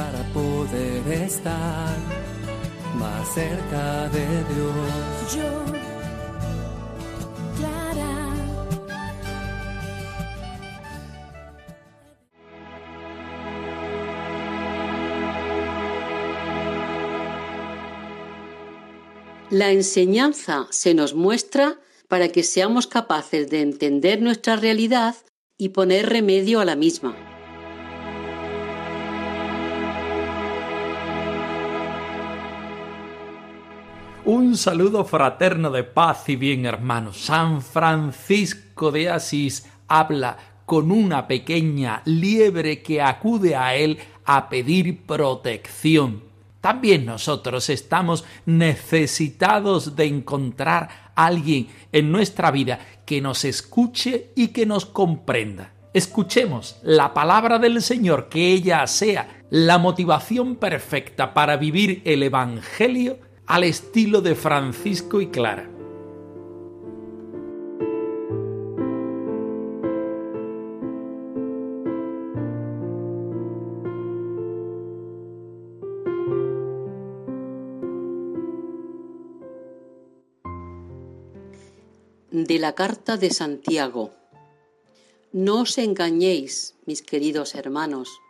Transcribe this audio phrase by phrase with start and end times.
[0.00, 1.94] Para poder estar
[2.96, 5.34] más cerca de Dios.
[5.34, 5.64] Yo,
[7.58, 8.12] Clara.
[19.50, 21.78] La enseñanza se nos muestra
[22.08, 25.16] para que seamos capaces de entender nuestra realidad
[25.58, 27.29] y poner remedio a la misma.
[34.32, 37.16] Un saludo fraterno de paz y bien, hermanos.
[37.16, 45.04] San Francisco de Asís habla con una pequeña liebre que acude a él a pedir
[45.04, 46.22] protección.
[46.60, 54.48] También nosotros estamos necesitados de encontrar a alguien en nuestra vida que nos escuche y
[54.48, 55.72] que nos comprenda.
[55.92, 63.18] Escuchemos la palabra del Señor, que ella sea la motivación perfecta para vivir el Evangelio
[63.50, 65.68] al estilo de Francisco y Clara.
[82.30, 84.12] De la carta de Santiago.
[85.32, 88.20] No os engañéis, mis queridos hermanos.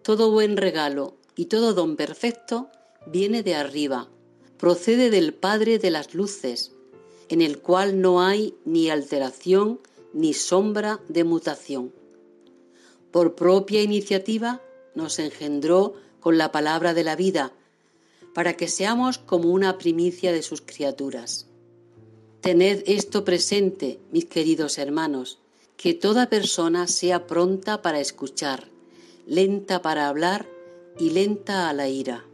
[0.00, 2.70] Todo buen regalo y todo don perfecto
[3.06, 4.08] viene de arriba,
[4.58, 6.72] procede del Padre de las Luces,
[7.28, 9.80] en el cual no hay ni alteración
[10.12, 11.92] ni sombra de mutación.
[13.10, 14.60] Por propia iniciativa
[14.94, 17.52] nos engendró con la palabra de la vida,
[18.34, 21.46] para que seamos como una primicia de sus criaturas.
[22.40, 25.38] Tened esto presente, mis queridos hermanos,
[25.76, 28.68] que toda persona sea pronta para escuchar,
[29.26, 30.46] lenta para hablar
[30.98, 32.24] y lenta a la ira.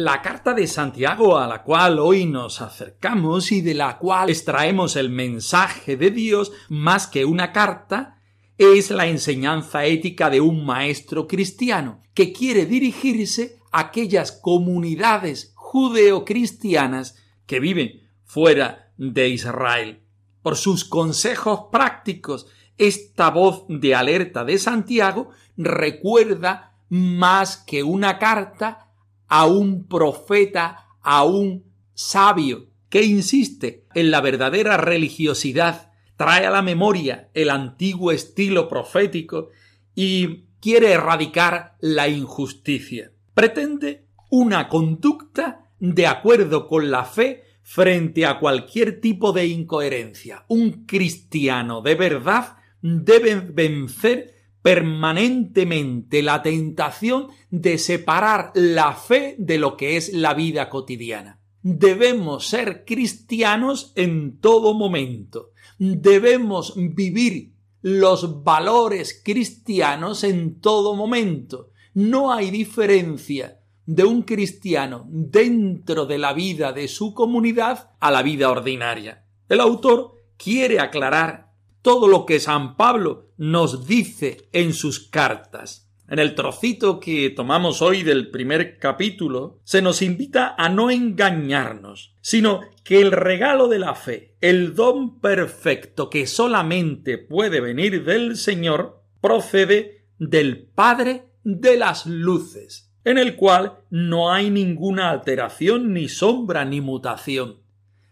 [0.00, 4.94] La carta de Santiago a la cual hoy nos acercamos y de la cual extraemos
[4.94, 8.22] el mensaje de Dios más que una carta,
[8.58, 17.16] es la enseñanza ética de un maestro cristiano que quiere dirigirse a aquellas comunidades judeocristianas
[17.46, 20.04] que viven fuera de Israel.
[20.42, 28.87] Por sus consejos prácticos, esta voz de alerta de Santiago recuerda más que una carta
[29.28, 36.62] a un profeta, a un sabio, que insiste en la verdadera religiosidad, trae a la
[36.62, 39.50] memoria el antiguo estilo profético
[39.94, 43.12] y quiere erradicar la injusticia.
[43.34, 50.44] Pretende una conducta de acuerdo con la fe frente a cualquier tipo de incoherencia.
[50.48, 54.37] Un cristiano de verdad debe vencer
[54.68, 61.40] permanentemente la tentación de separar la fe de lo que es la vida cotidiana.
[61.62, 65.52] Debemos ser cristianos en todo momento.
[65.78, 71.70] Debemos vivir los valores cristianos en todo momento.
[71.94, 78.22] No hay diferencia de un cristiano dentro de la vida de su comunidad a la
[78.22, 79.24] vida ordinaria.
[79.48, 81.47] El autor quiere aclarar
[81.88, 85.88] todo lo que San Pablo nos dice en sus cartas.
[86.06, 92.14] En el trocito que tomamos hoy del primer capítulo, se nos invita a no engañarnos,
[92.20, 98.36] sino que el regalo de la fe, el don perfecto que solamente puede venir del
[98.36, 106.10] Señor, procede del Padre de las luces, en el cual no hay ninguna alteración, ni
[106.10, 107.60] sombra, ni mutación.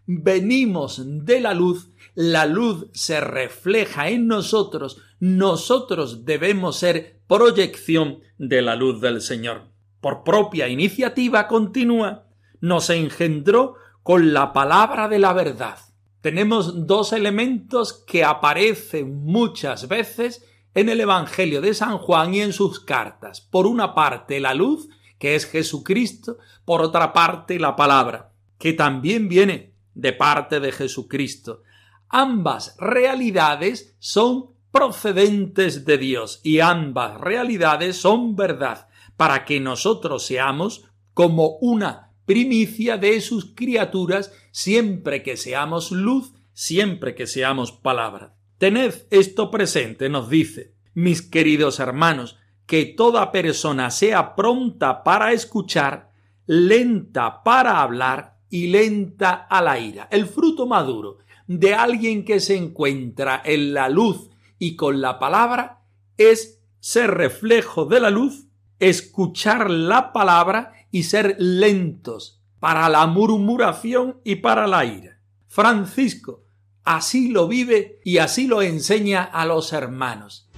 [0.09, 8.63] Venimos de la luz, la luz se refleja en nosotros, nosotros debemos ser proyección de
[8.63, 9.63] la luz del Señor.
[10.01, 12.29] Por propia iniciativa continua,
[12.61, 13.75] nos engendró
[14.05, 15.79] con la palabra de la verdad.
[16.21, 20.45] Tenemos dos elementos que aparecen muchas veces
[20.75, 23.41] en el Evangelio de San Juan y en sus cartas.
[23.41, 24.89] Por una parte la luz,
[25.19, 31.63] que es Jesucristo, por otra parte la palabra, que también viene de parte de Jesucristo.
[32.09, 40.85] Ambas realidades son procedentes de Dios y ambas realidades son verdad para que nosotros seamos
[41.15, 48.35] como una primicia de sus criaturas siempre que seamos luz, siempre que seamos palabra.
[48.59, 56.11] Tened esto presente, nos dice, mis queridos hermanos, que toda persona sea pronta para escuchar,
[56.47, 60.09] lenta para hablar y lenta a la ira.
[60.11, 65.83] El fruto maduro de alguien que se encuentra en la luz y con la palabra
[66.17, 68.47] es ser reflejo de la luz,
[68.79, 75.21] escuchar la palabra y ser lentos para la murmuración y para la ira.
[75.49, 76.47] Francisco
[76.83, 80.49] así lo vive y así lo enseña a los hermanos.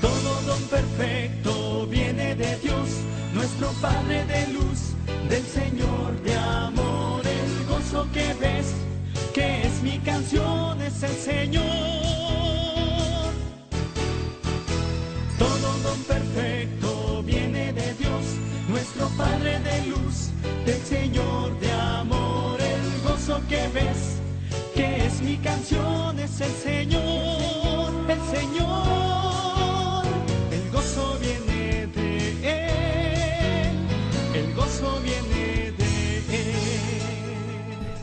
[0.00, 2.88] Todo don perfecto viene de Dios,
[3.34, 4.94] nuestro Padre de luz,
[5.32, 8.74] del Señor de amor, el gozo que ves,
[9.32, 11.64] que es mi canción, es el Señor.
[15.38, 18.24] Todo don perfecto viene de Dios,
[18.68, 20.28] nuestro Padre de luz,
[20.66, 24.00] del Señor de amor, el gozo que ves,
[24.74, 27.01] que es mi canción, es el Señor,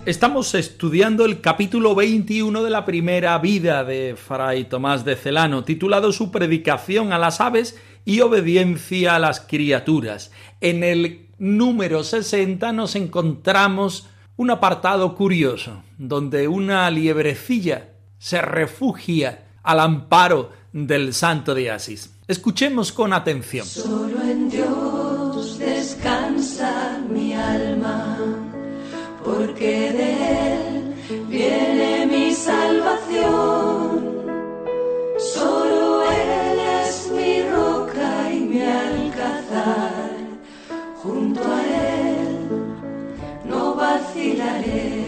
[0.09, 6.11] Estamos estudiando el capítulo 21 de la primera vida de Fray Tomás de Celano, titulado
[6.11, 10.31] Su predicación a las aves y obediencia a las criaturas.
[10.61, 19.79] En el número 60 nos encontramos un apartado curioso, donde una liebrecilla se refugia al
[19.79, 22.15] amparo del santo de Asís.
[22.27, 23.63] Escuchemos con atención.
[23.63, 27.78] Solo en Dios descansa mi alma,
[29.29, 30.09] porque de
[30.53, 30.95] Él
[31.27, 33.27] viene mi salvación.
[35.17, 40.11] Solo Él es mi roca y mi alcázar,
[40.95, 42.47] junto a Él
[43.45, 45.05] no vacilaré.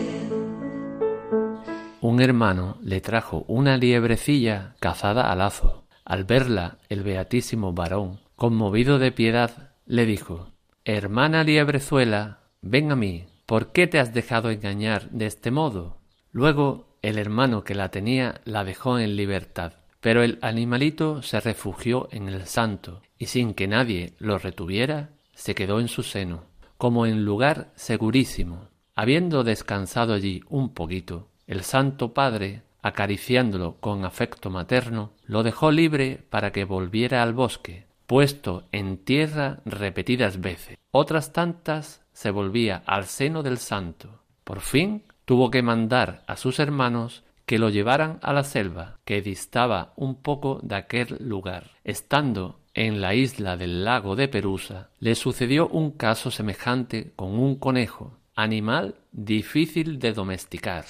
[2.01, 5.85] Un hermano le trajo una liebrecilla cazada a lazo.
[6.03, 10.47] Al verla, el beatísimo varón, conmovido de piedad, le dijo
[10.83, 13.30] Hermana liebrezuela, ven a mí.
[13.51, 15.97] ¿Por qué te has dejado engañar de este modo?
[16.31, 19.73] Luego el hermano que la tenía la dejó en libertad.
[19.99, 25.53] Pero el animalito se refugió en el santo, y sin que nadie lo retuviera, se
[25.53, 26.45] quedó en su seno,
[26.77, 28.69] como en lugar segurísimo.
[28.95, 36.23] Habiendo descansado allí un poquito, el Santo Padre, acariciándolo con afecto materno, lo dejó libre
[36.29, 40.77] para que volviera al bosque, puesto en tierra repetidas veces.
[40.91, 44.19] Otras tantas se volvía al seno del santo.
[44.43, 49.23] Por fin tuvo que mandar a sus hermanos que lo llevaran a la selva, que
[49.23, 51.71] distaba un poco de aquel lugar.
[51.83, 57.55] Estando en la isla del lago de Perusa, le sucedió un caso semejante con un
[57.55, 60.85] conejo, animal difícil de domesticar.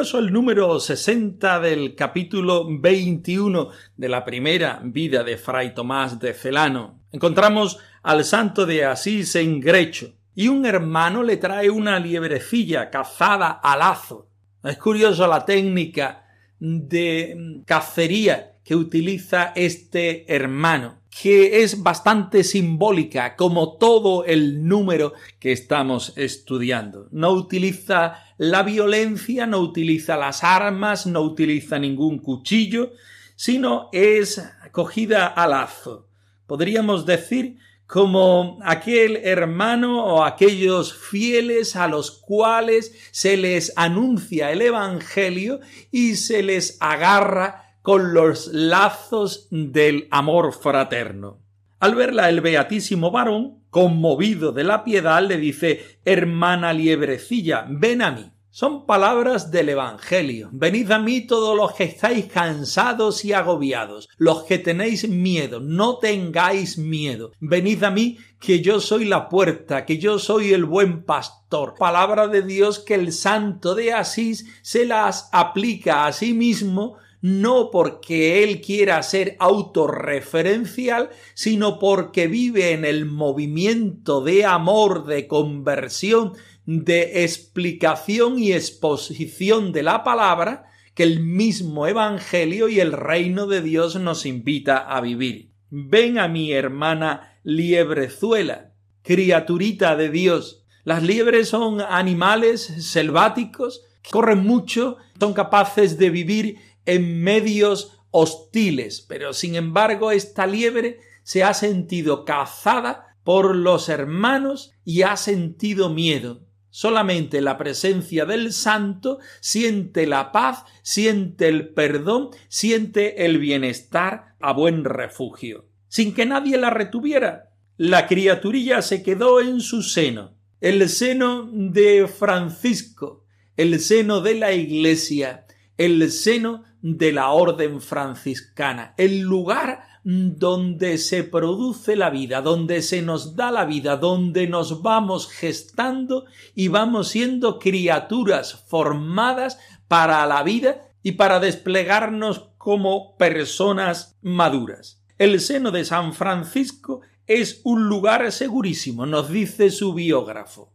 [0.00, 6.32] Curioso el número 60 del capítulo 21 de la primera vida de Fray Tomás de
[6.32, 7.02] Celano.
[7.12, 13.60] Encontramos al santo de Asís en Grecho y un hermano le trae una liebrecilla cazada
[13.62, 14.30] a lazo.
[14.64, 16.24] Es curioso la técnica
[16.58, 25.52] de cacería que utiliza este hermano, que es bastante simbólica, como todo el número que
[25.52, 27.08] estamos estudiando.
[27.10, 32.92] No utiliza la violencia, no utiliza las armas, no utiliza ningún cuchillo,
[33.34, 36.08] sino es cogida a lazo.
[36.46, 44.62] Podríamos decir como aquel hermano o aquellos fieles a los cuales se les anuncia el
[44.62, 45.58] Evangelio
[45.90, 51.38] y se les agarra con los lazos del amor fraterno.
[51.78, 58.10] Al verla el beatísimo varón, conmovido de la piedad, le dice Hermana liebrecilla, ven a
[58.10, 58.30] mí.
[58.52, 60.50] Son palabras del Evangelio.
[60.52, 65.98] Venid a mí todos los que estáis cansados y agobiados, los que tenéis miedo, no
[65.98, 67.30] tengáis miedo.
[67.38, 71.76] Venid a mí que yo soy la puerta, que yo soy el buen pastor.
[71.78, 77.70] Palabra de Dios que el santo de Asís se las aplica a sí mismo no
[77.70, 86.32] porque él quiera ser autorreferencial, sino porque vive en el movimiento de amor, de conversión,
[86.64, 93.62] de explicación y exposición de la palabra que el mismo Evangelio y el reino de
[93.62, 95.50] Dios nos invita a vivir.
[95.70, 98.72] Ven a mi hermana liebrezuela,
[99.02, 100.64] criaturita de Dios.
[100.84, 109.32] Las liebres son animales selváticos, corren mucho, son capaces de vivir en medios hostiles, pero
[109.32, 116.46] sin embargo esta liebre se ha sentido cazada por los hermanos y ha sentido miedo.
[116.70, 124.52] Solamente la presencia del santo siente la paz, siente el perdón, siente el bienestar a
[124.52, 125.68] buen refugio.
[125.88, 132.06] Sin que nadie la retuviera, la criaturilla se quedó en su seno, el seno de
[132.06, 133.24] Francisco,
[133.56, 135.46] el seno de la Iglesia,
[135.76, 143.02] el seno de la orden franciscana, el lugar donde se produce la vida, donde se
[143.02, 149.58] nos da la vida, donde nos vamos gestando y vamos siendo criaturas formadas
[149.88, 155.02] para la vida y para desplegarnos como personas maduras.
[155.18, 160.72] El seno de San Francisco es un lugar segurísimo, nos dice su biógrafo.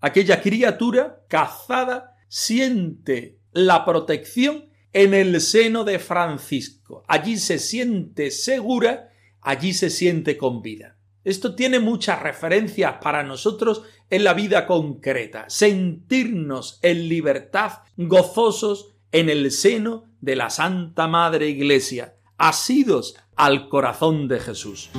[0.00, 7.04] Aquella criatura cazada siente la protección en el seno de Francisco.
[7.08, 10.96] Allí se siente segura, allí se siente con vida.
[11.24, 15.44] Esto tiene muchas referencias para nosotros en la vida concreta.
[15.48, 24.28] Sentirnos en libertad, gozosos en el seno de la Santa Madre Iglesia, asidos al corazón
[24.28, 24.90] de Jesús.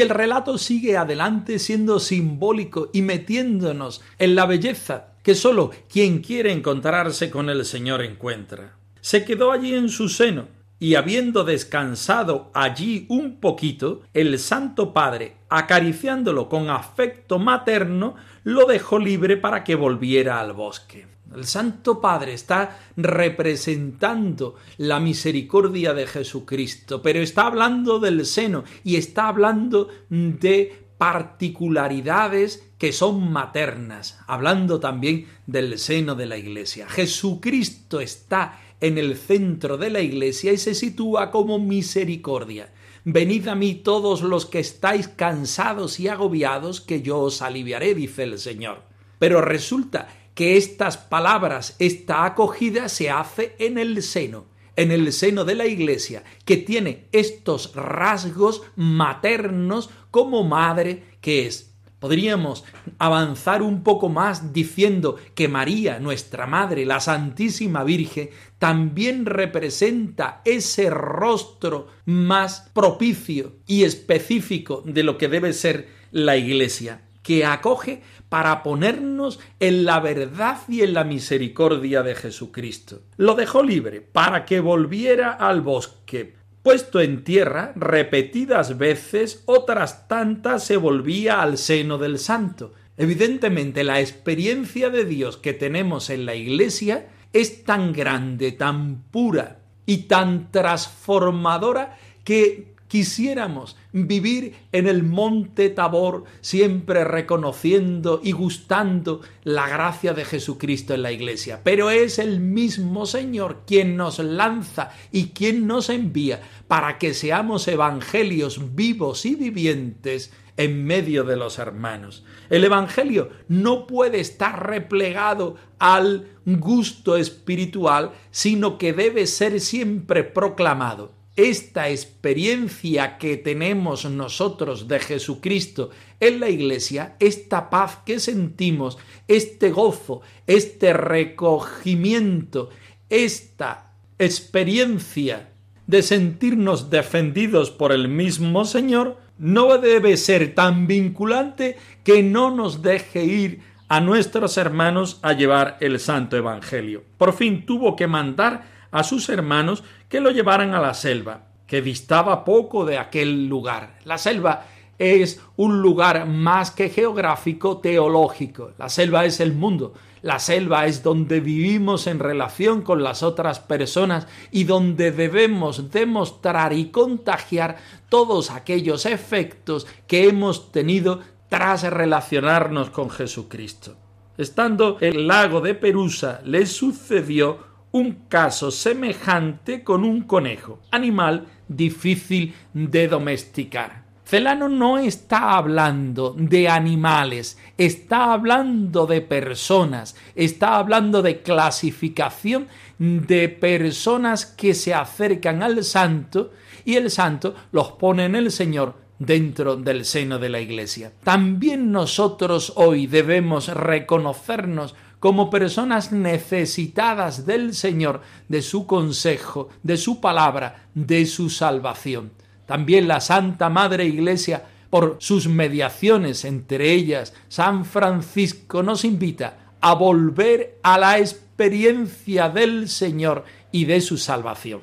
[0.00, 6.22] Y el relato sigue adelante siendo simbólico y metiéndonos en la belleza que sólo quien
[6.22, 8.78] quiere encontrarse con el Señor encuentra.
[9.02, 15.36] Se quedó allí en su seno, y habiendo descansado allí un poquito, el Santo Padre,
[15.50, 21.09] acariciándolo con afecto materno, lo dejó libre para que volviera al bosque.
[21.34, 28.96] El Santo Padre está representando la misericordia de Jesucristo, pero está hablando del seno y
[28.96, 36.88] está hablando de particularidades que son maternas, hablando también del seno de la Iglesia.
[36.88, 42.72] Jesucristo está en el centro de la Iglesia y se sitúa como misericordia.
[43.04, 48.24] Venid a mí todos los que estáis cansados y agobiados, que yo os aliviaré, dice
[48.24, 48.82] el Señor.
[49.18, 50.08] Pero resulta
[50.40, 55.66] que estas palabras, esta acogida se hace en el seno, en el seno de la
[55.66, 61.74] Iglesia, que tiene estos rasgos maternos como madre que es.
[61.98, 62.64] Podríamos
[62.98, 70.88] avanzar un poco más diciendo que María, nuestra Madre, la Santísima Virgen, también representa ese
[70.88, 78.62] rostro más propicio y específico de lo que debe ser la Iglesia, que acoge para
[78.62, 83.02] ponernos en la verdad y en la misericordia de Jesucristo.
[83.18, 86.36] Lo dejó libre para que volviera al bosque.
[86.62, 92.72] Puesto en tierra, repetidas veces, otras tantas se volvía al seno del santo.
[92.96, 99.60] Evidentemente, la experiencia de Dios que tenemos en la Iglesia es tan grande, tan pura
[99.86, 109.68] y tan transformadora que quisiéramos vivir en el monte Tabor, siempre reconociendo y gustando la
[109.68, 111.60] gracia de Jesucristo en la iglesia.
[111.62, 117.68] Pero es el mismo Señor quien nos lanza y quien nos envía para que seamos
[117.68, 122.24] evangelios vivos y vivientes en medio de los hermanos.
[122.50, 131.19] El Evangelio no puede estar replegado al gusto espiritual, sino que debe ser siempre proclamado
[131.48, 139.70] esta experiencia que tenemos nosotros de Jesucristo en la iglesia, esta paz que sentimos, este
[139.70, 142.68] gozo, este recogimiento,
[143.08, 145.50] esta experiencia
[145.86, 152.82] de sentirnos defendidos por el mismo Señor, no debe ser tan vinculante que no nos
[152.82, 157.02] deje ir a nuestros hermanos a llevar el Santo Evangelio.
[157.16, 161.82] Por fin tuvo que mandar a sus hermanos que lo llevaran a la selva, que
[161.82, 163.98] distaba poco de aquel lugar.
[164.04, 164.66] La selva
[164.98, 168.72] es un lugar más que geográfico, teológico.
[168.76, 169.94] La selva es el mundo.
[170.20, 176.74] La selva es donde vivimos en relación con las otras personas y donde debemos demostrar
[176.74, 177.78] y contagiar
[178.10, 183.96] todos aquellos efectos que hemos tenido tras relacionarnos con Jesucristo.
[184.36, 191.46] Estando en el lago de Perusa, le sucedió un caso semejante con un conejo, animal
[191.68, 194.04] difícil de domesticar.
[194.24, 202.68] Celano no está hablando de animales, está hablando de personas, está hablando de clasificación
[202.98, 206.52] de personas que se acercan al santo
[206.84, 211.12] y el santo los pone en el Señor dentro del seno de la Iglesia.
[211.24, 220.20] También nosotros hoy debemos reconocernos como personas necesitadas del Señor, de su consejo, de su
[220.20, 222.32] palabra, de su salvación.
[222.66, 229.94] También la Santa Madre Iglesia, por sus mediaciones, entre ellas San Francisco, nos invita a
[229.94, 234.80] volver a la experiencia del Señor y de su salvación.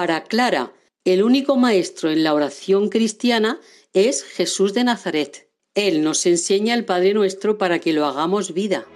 [0.00, 0.72] Para Clara,
[1.04, 3.60] el único maestro en la oración cristiana
[3.92, 5.50] es Jesús de Nazaret.
[5.74, 8.86] Él nos enseña el Padre Nuestro para que lo hagamos vida.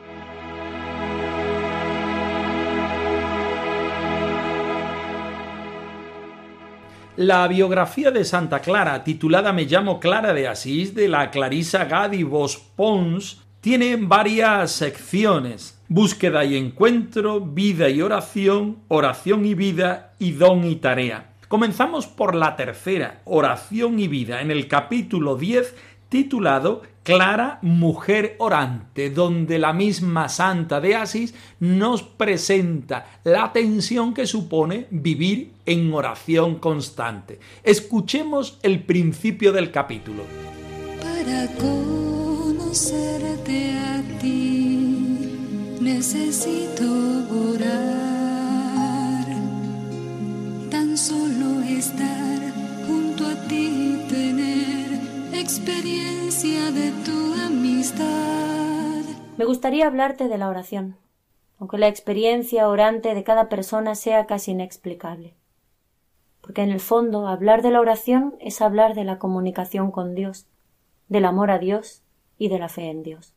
[7.17, 12.23] La biografía de Santa Clara, titulada Me llamo Clara de Asís, de la Clarisa Gadi
[12.23, 15.84] Vos Pons, tiene varias secciones.
[15.95, 21.35] Búsqueda y encuentro, vida y oración, oración y vida y don y tarea.
[21.47, 25.73] Comenzamos por la tercera, oración y vida, en el capítulo 10
[26.09, 34.27] titulado Clara Mujer Orante, donde la misma Santa de Asís nos presenta la tensión que
[34.27, 37.39] supone vivir en oración constante.
[37.63, 40.25] Escuchemos el principio del capítulo.
[41.01, 43.05] Para conocerte
[45.85, 46.85] necesito
[47.53, 49.27] orar,
[50.71, 52.41] tan solo estar
[52.87, 54.95] junto a ti, tener
[55.35, 59.03] experiencia de tu amistad.
[59.37, 60.97] Me gustaría hablarte de la oración,
[61.59, 65.35] aunque la experiencia orante de cada persona sea casi inexplicable.
[66.41, 70.47] Porque en el fondo hablar de la oración es hablar de la comunicación con Dios,
[71.09, 72.03] del amor a Dios
[72.39, 73.35] y de la fe en Dios.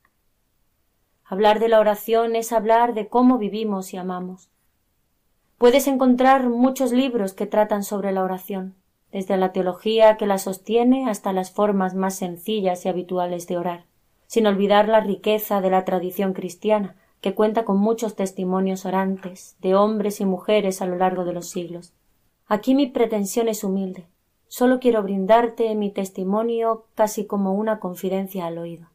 [1.28, 4.50] Hablar de la oración es hablar de cómo vivimos y amamos.
[5.58, 8.76] Puedes encontrar muchos libros que tratan sobre la oración,
[9.12, 13.86] desde la teología que la sostiene hasta las formas más sencillas y habituales de orar,
[14.28, 19.76] sin olvidar la riqueza de la tradición cristiana, que cuenta con muchos testimonios orantes de
[19.76, 21.94] hombres y mujeres a lo largo de los siglos.
[22.48, 24.08] Aquí mi pretensión es humilde,
[24.50, 28.88] Solo quiero brindarte mi testimonio casi como una confidencia al oído.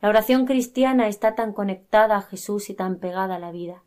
[0.00, 3.82] La oración cristiana está tan conectada a Jesús y tan pegada a la vida.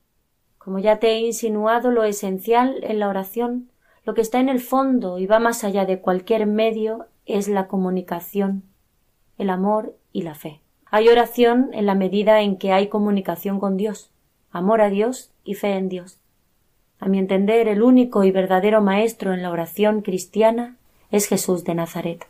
[0.58, 3.70] Como ya te he insinuado, lo esencial en la oración,
[4.04, 7.68] lo que está en el fondo y va más allá de cualquier medio, es la
[7.68, 8.64] comunicación,
[9.38, 10.62] el amor y la fe.
[10.86, 14.12] Hay oración en la medida en que hay comunicación con Dios,
[14.52, 16.20] amor a Dios y fe en Dios.
[17.00, 20.78] A mi entender, el único y verdadero maestro en la oración cristiana
[21.10, 22.28] es Jesús de Nazaret.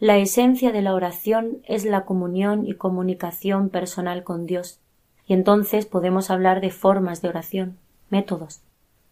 [0.00, 4.78] La esencia de la oración es la comunión y comunicación personal con Dios,
[5.26, 8.60] y entonces podemos hablar de formas de oración, métodos.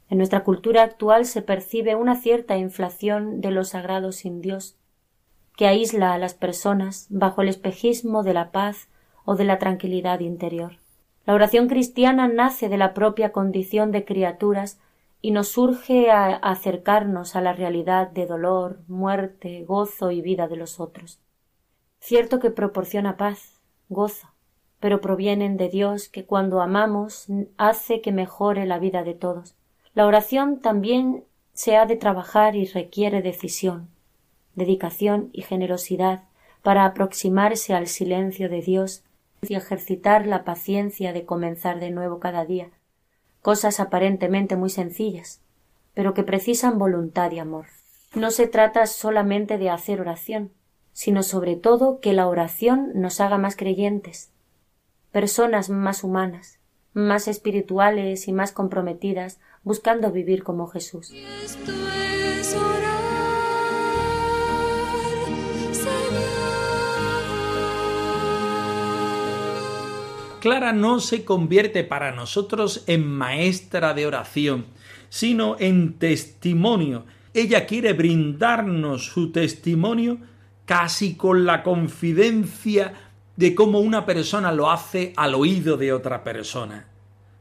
[0.09, 4.77] En nuestra cultura actual se percibe una cierta inflación de lo sagrado sin Dios,
[5.57, 8.87] que aísla a las personas bajo el espejismo de la paz
[9.25, 10.75] o de la tranquilidad interior.
[11.27, 14.79] La oración cristiana nace de la propia condición de criaturas
[15.21, 20.57] y nos surge a acercarnos a la realidad de dolor, muerte, gozo y vida de
[20.57, 21.21] los otros.
[22.01, 24.29] Cierto que proporciona paz, gozo,
[24.81, 27.27] pero provienen de Dios que cuando amamos
[27.57, 29.57] hace que mejore la vida de todos.
[29.95, 31.25] La oración también
[31.55, 33.89] se ha de trabajar y requiere decisión,
[34.55, 36.25] dedicación y generosidad
[36.63, 39.05] para aproximarse al silencio de Dios
[39.43, 42.71] y ejercitar la paciencia de comenzar de nuevo cada día,
[43.47, 45.41] cosas aparentemente muy sencillas,
[45.95, 47.67] pero que precisan voluntad y amor.
[48.13, 50.51] No se trata solamente de hacer oración,
[50.93, 54.33] sino sobre todo que la oración nos haga más creyentes,
[55.13, 56.59] personas más humanas,
[56.93, 61.15] más espirituales y más comprometidas, buscando vivir como Jesús.
[70.41, 74.67] Clara no se convierte para nosotros en maestra de oración,
[75.09, 77.07] sino en testimonio.
[77.33, 80.19] Ella quiere brindarnos su testimonio
[80.67, 82.93] casi con la confidencia
[83.37, 86.87] de cómo una persona lo hace al oído de otra persona.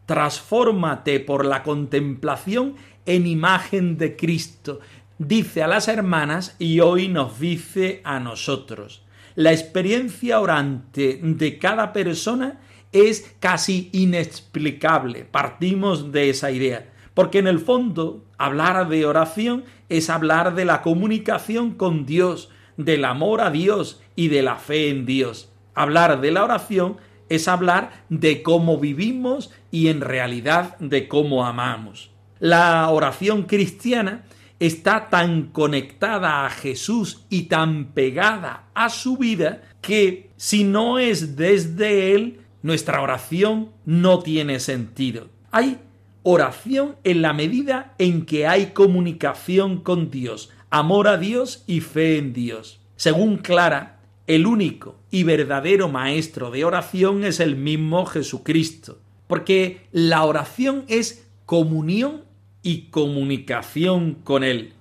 [0.06, 4.80] Transfórmate por la contemplación en imagen de Cristo,
[5.18, 9.04] dice a las hermanas y hoy nos dice a nosotros.
[9.36, 12.60] La experiencia orante de cada persona
[12.96, 15.26] es casi inexplicable.
[15.26, 16.94] Partimos de esa idea.
[17.14, 23.04] Porque en el fondo, hablar de oración es hablar de la comunicación con Dios, del
[23.04, 25.52] amor a Dios y de la fe en Dios.
[25.74, 32.12] Hablar de la oración es hablar de cómo vivimos y en realidad de cómo amamos.
[32.40, 34.24] La oración cristiana
[34.60, 41.36] está tan conectada a Jesús y tan pegada a su vida que si no es
[41.36, 45.30] desde Él, nuestra oración no tiene sentido.
[45.52, 45.78] Hay
[46.24, 52.18] oración en la medida en que hay comunicación con Dios, amor a Dios y fe
[52.18, 52.80] en Dios.
[52.96, 58.98] Según Clara, el único y verdadero maestro de oración es el mismo Jesucristo,
[59.28, 62.24] porque la oración es comunión
[62.64, 64.74] y comunicación con Él,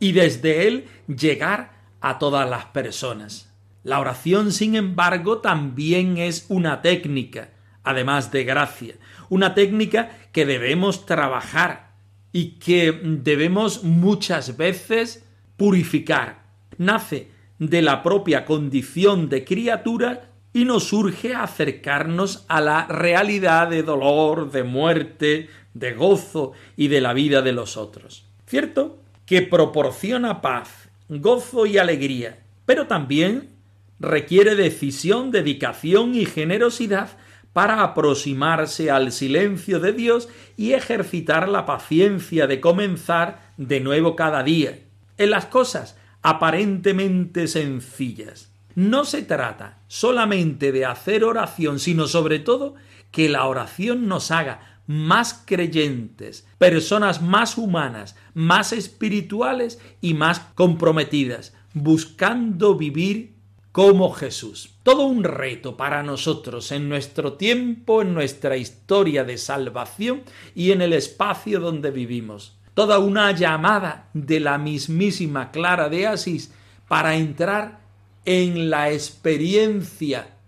[0.00, 3.45] y desde Él llegar a todas las personas.
[3.86, 7.50] La oración, sin embargo, también es una técnica,
[7.84, 8.96] además de gracia,
[9.28, 11.92] una técnica que debemos trabajar
[12.32, 15.24] y que debemos muchas veces
[15.56, 16.42] purificar.
[16.78, 23.84] Nace de la propia condición de criatura y nos surge acercarnos a la realidad de
[23.84, 28.26] dolor, de muerte, de gozo y de la vida de los otros.
[28.46, 28.98] ¿Cierto?
[29.26, 33.54] Que proporciona paz, gozo y alegría, pero también
[33.98, 37.16] requiere decisión, dedicación y generosidad
[37.52, 44.42] para aproximarse al silencio de Dios y ejercitar la paciencia de comenzar de nuevo cada
[44.42, 44.80] día.
[45.16, 48.50] En las cosas aparentemente sencillas.
[48.74, 52.74] No se trata solamente de hacer oración, sino sobre todo
[53.10, 61.54] que la oración nos haga más creyentes, personas más humanas, más espirituales y más comprometidas,
[61.74, 63.35] buscando vivir
[63.76, 64.70] como Jesús.
[64.82, 70.22] Todo un reto para nosotros en nuestro tiempo, en nuestra historia de salvación
[70.54, 76.54] y en el espacio donde vivimos toda una llamada de la mismísima Clara de Asís
[76.88, 77.80] para entrar
[78.24, 80.38] en la experiencia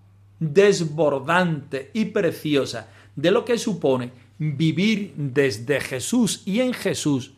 [0.40, 7.32] desbordante y preciosa de lo que supone vivir desde Jesús y en Jesús,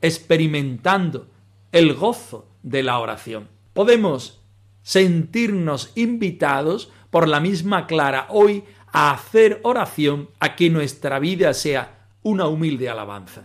[0.00, 1.26] experimentando
[1.70, 3.46] el gozo de la oración.
[3.74, 4.40] Podemos
[4.84, 12.06] sentirnos invitados por la misma Clara hoy a hacer oración, a que nuestra vida sea
[12.22, 13.42] una humilde alabanza.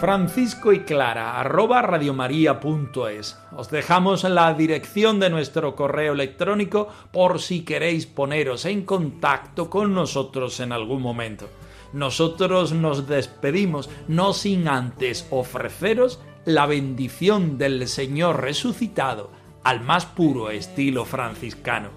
[0.00, 3.38] Francisco y Clara, arroba radiomaria.es.
[3.54, 9.92] Os dejamos la dirección de nuestro correo electrónico por si queréis poneros en contacto con
[9.92, 11.50] nosotros en algún momento.
[11.92, 19.30] Nosotros nos despedimos no sin antes ofreceros la bendición del Señor resucitado
[19.64, 21.90] al más puro estilo franciscano.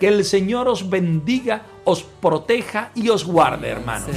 [0.00, 4.16] Que el Señor os bendiga, os proteja y os guarde, hermanos.